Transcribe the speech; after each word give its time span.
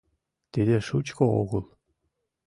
—Тиде 0.51 0.77
шучко 0.87 1.23
огыл. 1.41 1.65